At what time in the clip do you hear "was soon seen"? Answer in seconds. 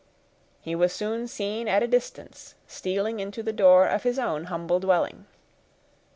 0.73-1.67